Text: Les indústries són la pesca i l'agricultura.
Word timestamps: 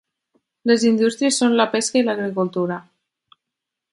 Les 0.71 0.85
indústries 0.91 1.37
són 1.43 1.59
la 1.59 1.67
pesca 1.75 2.01
i 2.03 2.09
l'agricultura. 2.09 2.79